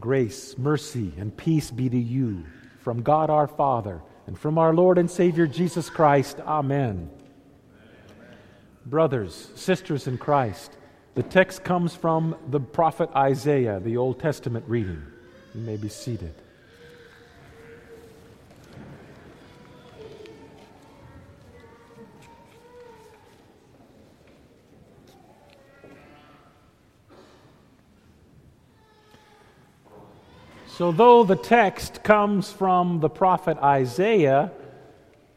[0.00, 2.44] Grace, mercy, and peace be to you
[2.80, 6.40] from God our Father and from our Lord and Savior Jesus Christ.
[6.40, 7.10] Amen.
[8.86, 10.76] Brothers, sisters in Christ,
[11.14, 15.02] the text comes from the prophet Isaiah, the Old Testament reading.
[15.54, 16.34] You may be seated.
[30.80, 34.50] So, though the text comes from the prophet Isaiah,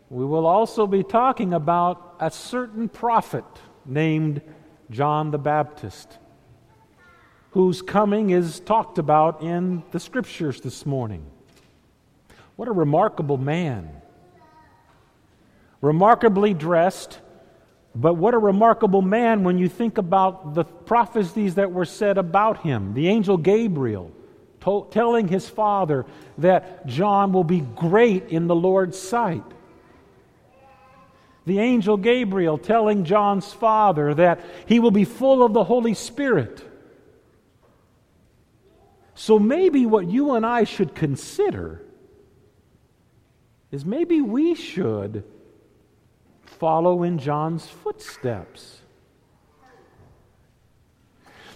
[0.10, 3.44] we will also be talking about a certain prophet
[3.86, 4.42] named
[4.90, 6.18] John the Baptist,
[7.52, 11.26] whose coming is talked about in the scriptures this morning.
[12.56, 13.90] What a remarkable man!
[15.82, 17.20] Remarkably dressed,
[17.94, 22.62] but what a remarkable man when you think about the prophecies that were said about
[22.62, 22.94] him.
[22.94, 24.14] The angel Gabriel
[24.64, 26.06] to- telling his father
[26.38, 29.44] that John will be great in the Lord's sight.
[31.46, 36.64] The angel Gabriel telling John's father that he will be full of the Holy Spirit.
[39.16, 41.82] So maybe what you and I should consider
[43.72, 45.24] is maybe we should
[46.46, 48.83] follow in John's footsteps.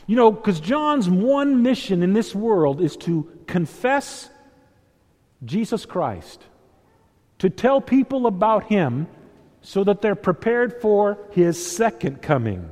[0.08, 4.30] You know, because John's one mission in this world is to confess
[5.44, 6.41] Jesus Christ,
[7.39, 9.08] to tell people about him
[9.61, 12.69] so that they're prepared for his second coming.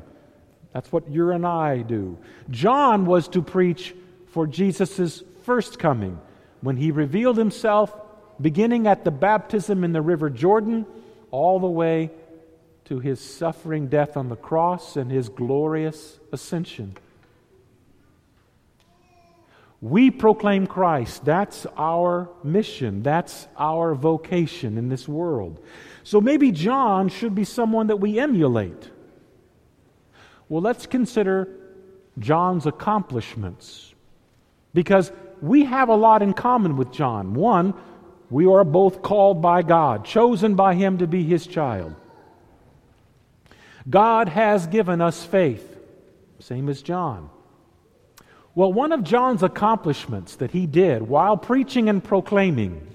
[0.71, 2.17] That's what you and I do.
[2.49, 3.93] John was to preach
[4.27, 6.19] for Jesus' first coming
[6.61, 7.93] when he revealed himself
[8.39, 10.85] beginning at the baptism in the river Jordan
[11.31, 12.11] all the way
[12.85, 16.95] to his suffering death on the cross and his glorious ascension.
[19.85, 21.25] We proclaim Christ.
[21.25, 23.03] That's our mission.
[23.03, 25.63] That's our vocation in this world.
[26.03, 28.89] So maybe John should be someone that we emulate.
[30.49, 31.49] Well, let's consider
[32.17, 33.93] John's accomplishments.
[34.73, 37.35] Because we have a lot in common with John.
[37.35, 37.75] One,
[38.31, 41.93] we are both called by God, chosen by Him to be His child.
[43.87, 45.77] God has given us faith,
[46.39, 47.29] same as John.
[48.55, 52.87] Well, one of John's accomplishments that he did while preaching and proclaiming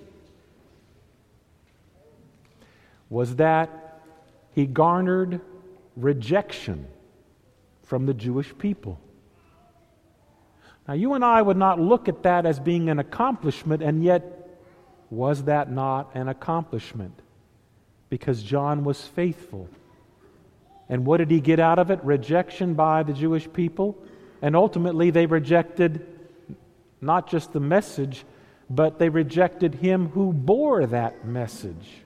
[3.11, 4.01] was that
[4.55, 5.43] he garnered
[5.97, 6.87] rejection
[7.83, 8.99] from the Jewish people.
[10.89, 14.49] Now, you and I would not look at that as being an accomplishment, and yet,
[15.11, 17.21] was that not an accomplishment?
[18.09, 19.69] Because John was faithful.
[20.89, 22.03] And what did he get out of it?
[22.03, 23.99] Rejection by the Jewish people?
[24.43, 26.07] And ultimately, they rejected
[27.01, 28.25] not just the message,
[28.69, 32.03] but they rejected him who bore that message.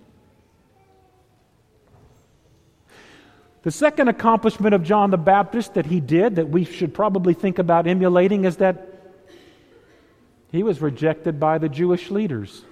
[3.63, 7.59] The second accomplishment of John the Baptist that he did, that we should probably think
[7.59, 8.89] about emulating, is that
[10.53, 12.63] he was rejected by the Jewish leaders.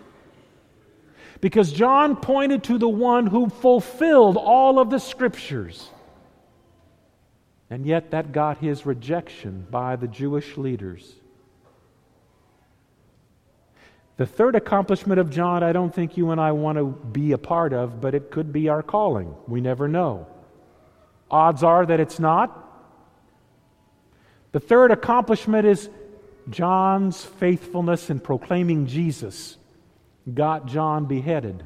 [1.41, 5.89] Because John pointed to the one who fulfilled all of the scriptures.
[7.73, 11.11] And yet, that got his rejection by the Jewish leaders.
[14.19, 17.39] The third accomplishment of John, I don't think you and I want to be a
[17.39, 19.35] part of, but it could be our calling.
[19.49, 20.27] We never know.
[21.31, 22.63] Odds are that it's not.
[24.53, 25.89] The third accomplishment is
[26.51, 29.57] John's faithfulness in proclaiming Jesus
[30.35, 31.65] got John beheaded.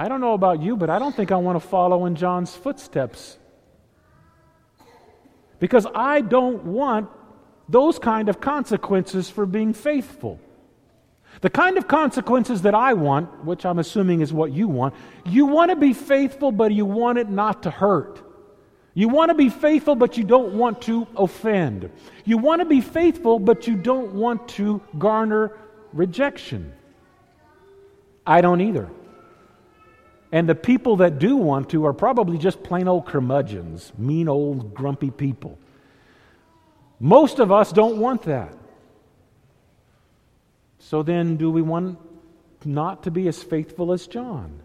[0.00, 2.56] I don't know about you, but I don't think I want to follow in John's
[2.56, 3.36] footsteps.
[5.58, 7.10] Because I don't want
[7.68, 10.40] those kind of consequences for being faithful.
[11.42, 14.94] The kind of consequences that I want, which I'm assuming is what you want,
[15.26, 18.22] you want to be faithful, but you want it not to hurt.
[18.94, 21.90] You want to be faithful, but you don't want to offend.
[22.24, 25.58] You want to be faithful, but you don't want to garner
[25.92, 26.72] rejection.
[28.26, 28.88] I don't either.
[30.32, 34.74] And the people that do want to are probably just plain old curmudgeons, mean old
[34.74, 35.58] grumpy people.
[37.00, 38.54] Most of us don't want that.
[40.78, 41.98] So then, do we want
[42.64, 44.60] not to be as faithful as John?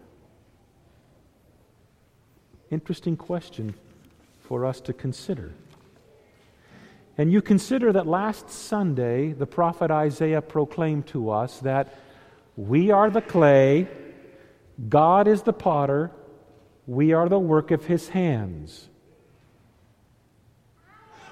[2.70, 3.74] Interesting question
[4.40, 5.52] for us to consider.
[7.18, 11.94] And you consider that last Sunday, the prophet Isaiah proclaimed to us that
[12.56, 13.88] we are the clay
[14.88, 16.10] God is the potter,
[16.86, 18.88] we are the work of his hands.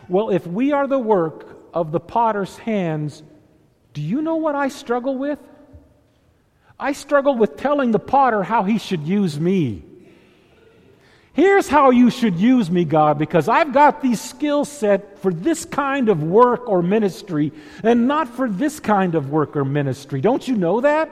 [0.08, 3.23] Well, if we are the work of the potter's hands,
[3.93, 5.38] do you know what I struggle with?
[6.79, 9.85] I struggle with telling the potter how he should use me.
[11.32, 15.64] Here's how you should use me, God, because I've got these skill set for this
[15.64, 17.52] kind of work or ministry
[17.82, 20.20] and not for this kind of work or ministry.
[20.20, 21.11] Don't you know that?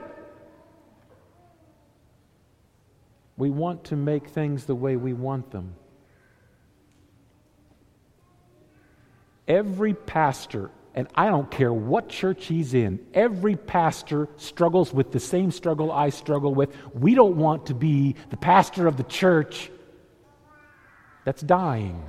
[3.37, 5.75] We want to make things the way we want them.
[9.49, 15.21] Every pastor, and I don't care what church he's in, every pastor struggles with the
[15.21, 16.75] same struggle I struggle with.
[16.95, 19.71] We don't want to be the pastor of the church
[21.25, 22.03] that's dying.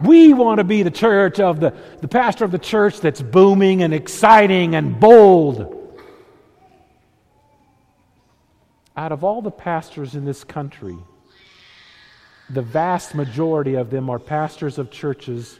[0.00, 3.82] We want to be the church of the, the pastor of the church that's booming
[3.82, 5.81] and exciting and bold.
[8.96, 10.96] Out of all the pastors in this country,
[12.50, 15.58] the vast majority of them are pastors of churches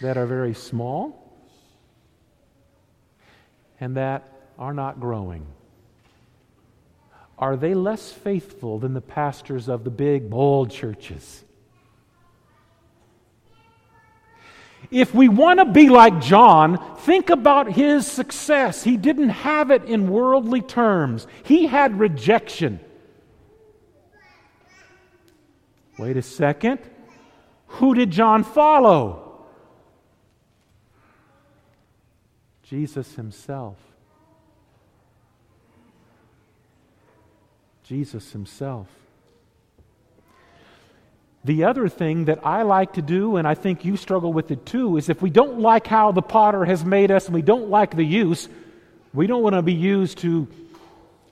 [0.00, 1.32] that are very small
[3.80, 5.46] and that are not growing.
[7.38, 11.44] Are they less faithful than the pastors of the big, bold churches?
[14.90, 18.82] If we want to be like John, think about his success.
[18.82, 22.80] He didn't have it in worldly terms, he had rejection.
[25.98, 26.78] Wait a second.
[27.66, 29.46] Who did John follow?
[32.62, 33.76] Jesus himself.
[37.82, 38.86] Jesus himself.
[41.48, 44.66] The other thing that I like to do, and I think you struggle with it
[44.66, 47.70] too, is if we don't like how the potter has made us and we don't
[47.70, 48.50] like the use,
[49.14, 50.46] we don't want to be used to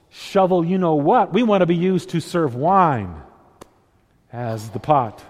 [0.09, 1.33] shovel you know what.
[1.33, 3.13] We want to be used to serve wine
[4.33, 5.23] as the pot.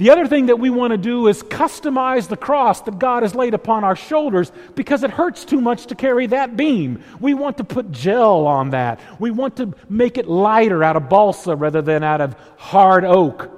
[0.00, 3.34] The other thing that we want to do is customize the cross that God has
[3.34, 7.04] laid upon our shoulders because it hurts too much to carry that beam.
[7.20, 8.98] We want to put gel on that.
[9.20, 13.50] We want to make it lighter out of balsa rather than out of hard oak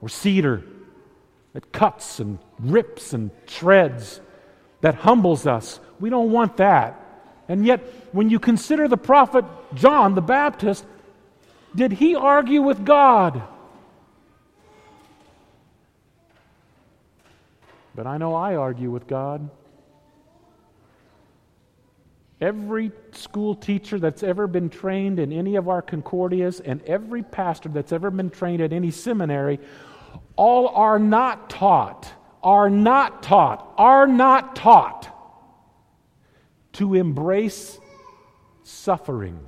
[0.00, 0.64] or cedar
[1.52, 4.20] that cuts and rips and shreds,
[4.80, 5.78] that humbles us.
[6.00, 7.00] We don't want that.
[7.46, 7.78] And yet,
[8.10, 9.44] when you consider the prophet
[9.74, 10.84] John the Baptist,
[11.76, 13.40] did he argue with God?
[17.96, 19.48] But I know I argue with God.
[22.42, 27.70] Every school teacher that's ever been trained in any of our Concordias and every pastor
[27.70, 29.58] that's ever been trained at any seminary,
[30.36, 32.12] all are not taught,
[32.42, 35.10] are not taught, are not taught
[36.74, 37.78] to embrace
[38.62, 39.40] suffering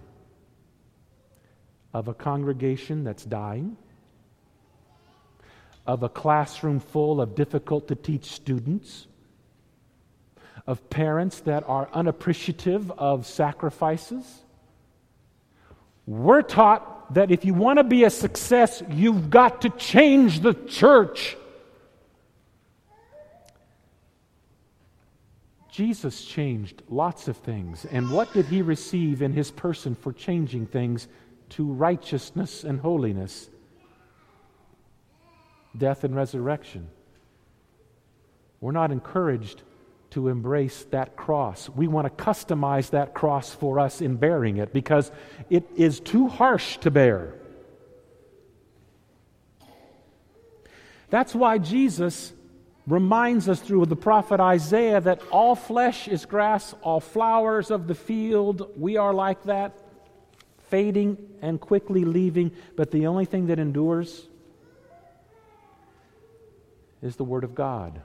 [1.93, 3.77] of a congregation that's dying
[5.89, 9.07] of a classroom full of difficult to teach students,
[10.67, 14.43] of parents that are unappreciative of sacrifices.
[16.07, 20.53] We're taught that if you want to be a success, you've got to change the
[20.53, 21.39] church.
[25.71, 27.87] Jesus changed lots of things.
[27.87, 31.09] And what did he receive in his person for changing things
[31.51, 33.49] to righteousness and holiness?
[35.77, 36.89] Death, and resurrection.
[38.61, 39.63] We're not encouraged
[40.11, 41.69] to embrace that cross.
[41.69, 45.11] We want to customize that cross for us in bearing it because
[45.51, 47.35] it is too harsh to bear.
[51.11, 52.33] That's why Jesus
[52.87, 57.95] reminds us through the prophet Isaiah that all flesh is grass, all flowers of the
[57.95, 59.79] field, we are like that,
[60.71, 64.28] fading and quickly leaving, but the only thing that endures
[67.03, 68.01] is the Word of God.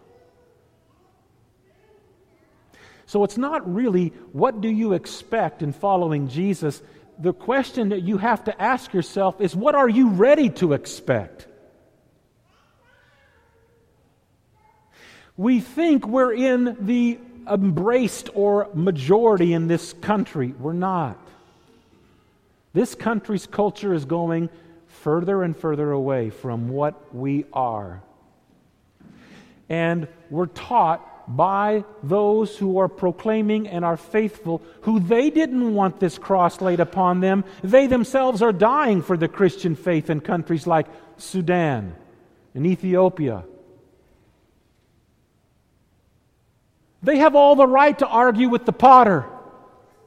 [3.05, 6.81] So it's not really what do you expect in following Jesus.
[7.19, 11.47] The question that you have to ask yourself is what are you ready to expect?
[15.35, 20.53] We think we're in the embraced or majority in this country.
[20.59, 21.19] We're not.
[22.73, 24.50] This country's culture is going
[24.88, 28.01] further and further away from what we are
[29.74, 31.01] and were taught
[31.36, 36.80] by those who are proclaiming and are faithful, who they didn't want this cross laid
[36.80, 37.44] upon them.
[37.63, 40.86] They themselves are dying for the Christian faith in countries like
[41.18, 41.96] Sudan
[42.53, 43.46] and Ethiopia.
[47.01, 49.25] They have all the right to argue with the potter.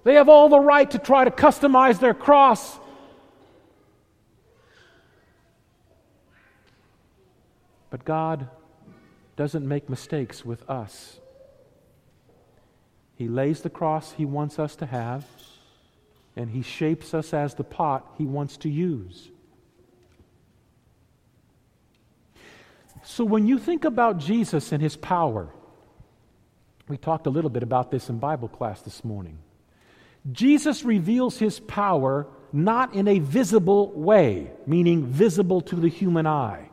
[0.05, 2.79] They have all the right to try to customize their cross.
[7.91, 8.49] But God
[9.37, 11.21] doesn't make mistakes with us.
[13.17, 15.25] He lays the cross He wants us to have,
[16.35, 19.29] and He shapes us as the pot He wants to use.
[23.03, 25.49] So when you think about Jesus and His power,
[26.89, 29.39] we talked a little bit about this in Bible class this morning.
[30.33, 36.71] Jesus reveals His power not in a visible way, meaning visible to the human eye.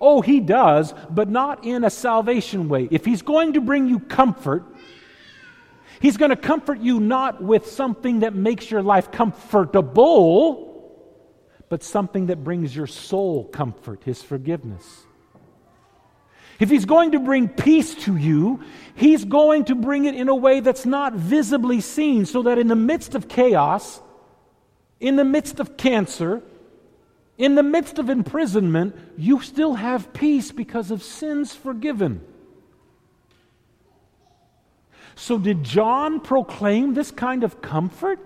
[0.00, 2.88] Oh, he does, but not in a salvation way.
[2.90, 4.64] If he's going to bring you comfort,
[6.00, 10.66] he's going to comfort you not with something that makes your life comfortable,
[11.68, 15.04] but something that brings your soul comfort, his forgiveness.
[16.58, 18.62] If he's going to bring peace to you,
[18.94, 22.68] he's going to bring it in a way that's not visibly seen, so that in
[22.68, 24.00] the midst of chaos,
[24.98, 26.42] in the midst of cancer,
[27.38, 32.22] in the midst of imprisonment, you still have peace because of sins forgiven.
[35.14, 38.20] So, did John proclaim this kind of comfort?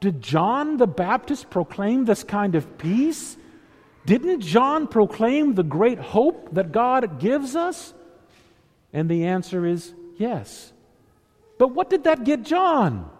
[0.00, 3.36] Did John the Baptist proclaim this kind of peace?
[4.06, 7.94] Didn't John proclaim the great hope that God gives us?
[8.92, 10.72] And the answer is yes.
[11.58, 13.10] But what did that get John?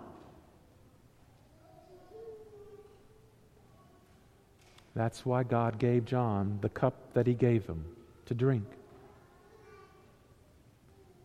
[4.95, 7.85] That's why God gave John the cup that he gave him
[8.27, 8.65] to drink.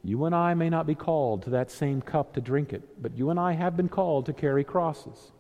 [0.04, 3.18] You and I may not be called to that same cup to drink it, but
[3.18, 5.32] you and I have been called to carry crosses.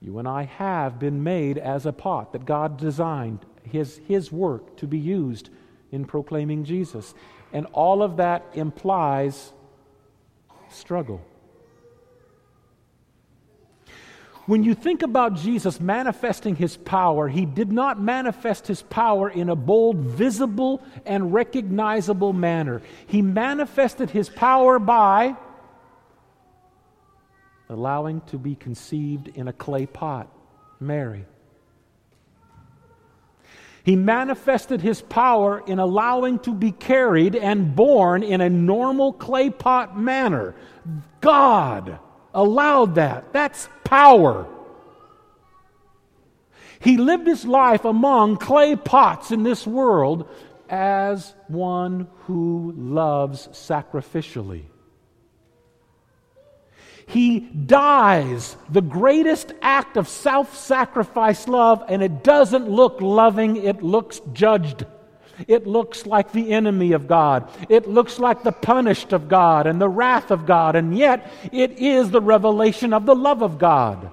[0.00, 4.76] You and I have been made as a pot that God designed his, his work
[4.78, 5.50] to be used
[5.92, 7.14] in proclaiming Jesus.
[7.52, 9.52] And all of that implies
[10.70, 11.24] struggle.
[14.46, 19.48] When you think about Jesus manifesting his power, he did not manifest his power in
[19.48, 22.82] a bold, visible, and recognizable manner.
[23.06, 25.36] He manifested his power by
[27.68, 30.28] allowing to be conceived in a clay pot,
[30.80, 31.24] Mary.
[33.84, 39.50] He manifested his power in allowing to be carried and born in a normal clay
[39.50, 40.54] pot manner.
[41.20, 41.98] God
[42.34, 43.32] allowed that.
[43.32, 44.46] That's power.
[46.80, 50.28] He lived his life among clay pots in this world
[50.68, 54.64] as one who loves sacrificially.
[57.06, 63.82] He dies the greatest act of self sacrifice love, and it doesn't look loving, it
[63.82, 64.86] looks judged.
[65.48, 67.50] It looks like the enemy of God.
[67.68, 71.72] It looks like the punished of God and the wrath of God, and yet it
[71.72, 74.10] is the revelation of the love of God.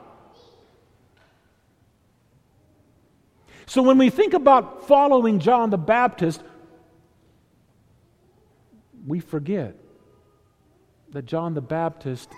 [3.65, 6.41] So when we think about following John the Baptist,
[9.05, 9.75] we forget
[11.11, 12.29] that John the Baptist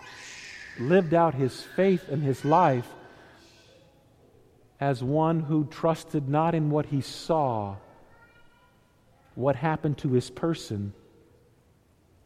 [0.80, 2.88] lived out his faith and his life
[4.80, 7.78] as one who trusted not in what he saw
[9.36, 10.94] what happened to his person,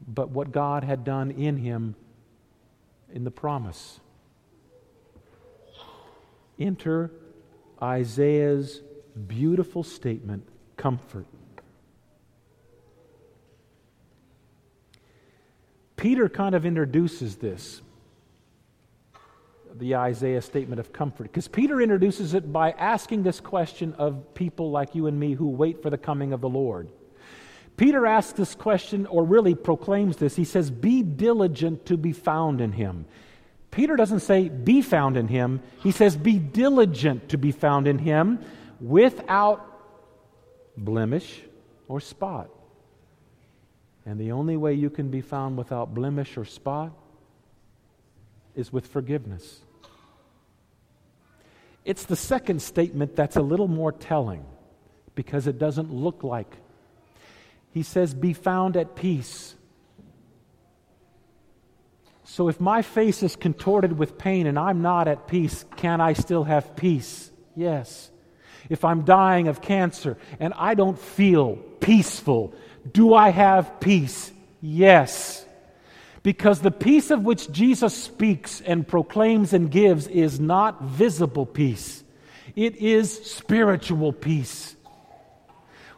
[0.08, 1.96] but what God had done in him
[3.14, 4.00] in the promise.
[6.60, 7.12] Enter
[7.82, 8.82] Isaiah's
[9.28, 10.48] beautiful statement
[10.78, 11.26] comfort.
[15.98, 17.82] Peter kind of introduces this,
[19.78, 24.72] the Isaiah statement of comfort, because Peter introduces it by asking this question of people
[24.72, 26.90] like you and me who wait for the coming of the Lord.
[27.78, 30.36] Peter asks this question, or really proclaims this.
[30.36, 33.06] He says, Be diligent to be found in him.
[33.70, 35.62] Peter doesn't say, Be found in him.
[35.84, 38.40] He says, Be diligent to be found in him
[38.80, 39.76] without
[40.78, 41.42] blemish
[41.90, 42.50] or spot.
[44.06, 46.94] And the only way you can be found without blemish or spot
[48.56, 49.62] is with forgiveness.
[51.86, 54.46] It's the second statement that's a little more telling
[55.14, 56.58] because it doesn't look like
[57.76, 59.54] he says, Be found at peace.
[62.24, 66.14] So if my face is contorted with pain and I'm not at peace, can I
[66.14, 67.30] still have peace?
[67.54, 68.10] Yes.
[68.70, 72.54] If I'm dying of cancer and I don't feel peaceful,
[72.90, 74.32] do I have peace?
[74.62, 75.46] Yes.
[76.26, 82.04] Because the peace of which Jesus speaks and proclaims and gives is not visible peace,
[82.56, 84.76] it is spiritual peace.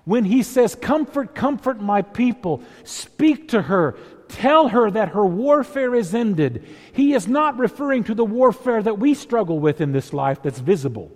[0.04, 3.96] When he says, Comfort, comfort my people, speak to her,
[4.28, 9.00] tell her that her warfare is ended, he is not referring to the warfare that
[9.00, 11.10] we struggle with in this life that's visible.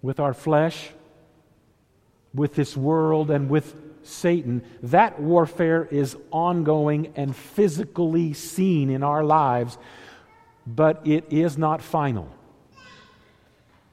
[0.00, 0.88] with our flesh,
[2.34, 9.24] with this world, and with Satan, that warfare is ongoing and physically seen in our
[9.24, 9.78] lives,
[10.66, 12.28] but it is not final.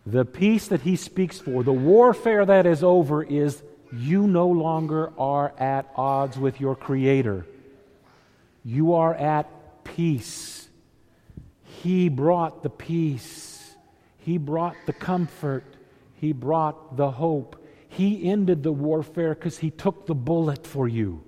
[0.06, 3.62] The peace that he speaks for, the warfare that is over, is
[3.92, 7.46] you no longer are at odds with your Creator.
[8.64, 9.50] You are at
[9.84, 10.70] peace.
[11.64, 13.76] He brought the peace,
[14.18, 15.64] He brought the comfort,
[16.16, 17.59] He brought the hope.
[17.90, 21.24] He ended the warfare because He took the bullet for you.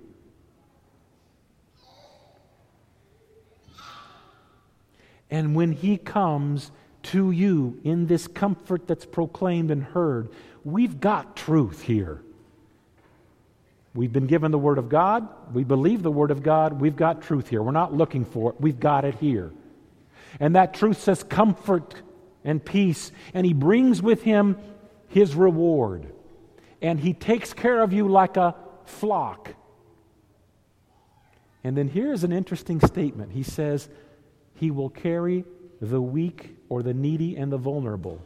[5.30, 6.70] And when He comes
[7.04, 10.30] to you in this comfort that's proclaimed and heard,
[10.64, 12.22] we've got truth here.
[13.94, 15.28] We've been given the Word of God.
[15.52, 16.80] We believe the Word of God.
[16.80, 17.62] We've got truth here.
[17.62, 18.60] We're not looking for it.
[18.60, 19.52] We've got it here.
[20.40, 21.94] And that truth says comfort
[22.44, 23.10] and peace.
[23.34, 24.56] And He brings with Him
[25.08, 26.12] His reward.
[26.82, 29.54] And He takes care of you like a flock.
[31.64, 33.88] And then here's an interesting statement He says,
[34.56, 35.44] He will carry
[35.80, 38.22] the weak or the needy and the vulnerable.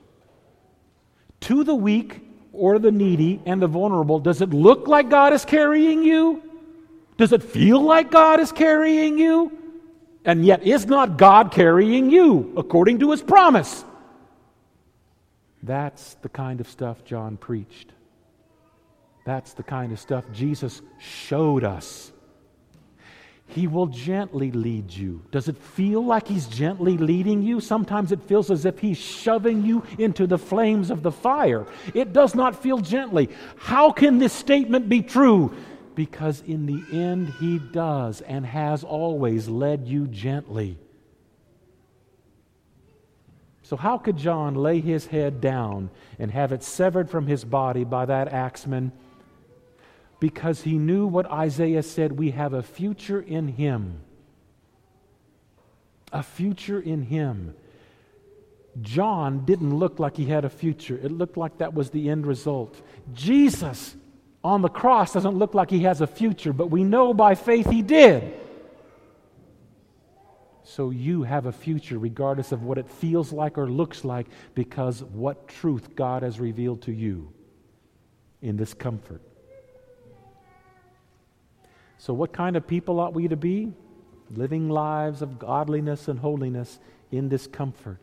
[1.40, 2.22] To the weak
[2.52, 6.42] or the needy and the vulnerable, does it look like God is carrying you?
[7.16, 9.56] Does it feel like God is carrying you?
[10.24, 13.84] And yet, is not God carrying you according to his promise?
[15.62, 17.92] That's the kind of stuff John preached.
[19.26, 22.12] That's the kind of stuff Jesus showed us.
[23.48, 25.22] He will gently lead you.
[25.32, 27.60] Does it feel like He's gently leading you?
[27.60, 31.66] Sometimes it feels as if He's shoving you into the flames of the fire.
[31.92, 33.28] It does not feel gently.
[33.56, 35.52] How can this statement be true?
[35.96, 40.78] Because in the end, He does and has always led you gently.
[43.62, 45.90] So, how could John lay his head down
[46.20, 48.92] and have it severed from his body by that axeman?
[50.18, 54.00] Because he knew what Isaiah said we have a future in him.
[56.12, 57.54] A future in him.
[58.80, 62.26] John didn't look like he had a future, it looked like that was the end
[62.26, 62.80] result.
[63.12, 63.96] Jesus
[64.44, 67.68] on the cross doesn't look like he has a future, but we know by faith
[67.68, 68.40] he did.
[70.62, 75.02] So you have a future regardless of what it feels like or looks like because
[75.02, 77.32] what truth God has revealed to you
[78.42, 79.22] in this comfort.
[81.98, 83.72] So, what kind of people ought we to be?
[84.30, 86.78] Living lives of godliness and holiness
[87.10, 87.98] in this comfort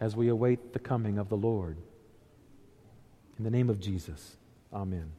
[0.00, 1.76] as we await the coming of the Lord.
[3.36, 4.36] In the name of Jesus,
[4.72, 5.12] amen.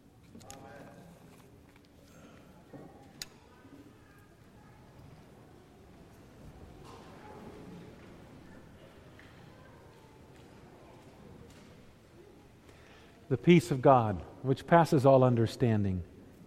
[13.29, 16.01] The peace of God, which passes all understanding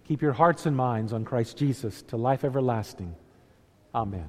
[0.05, 3.15] Keep your hearts and minds on Christ Jesus to life everlasting.
[3.95, 4.29] Amen.